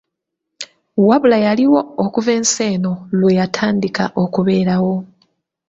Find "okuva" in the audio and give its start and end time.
2.05-2.31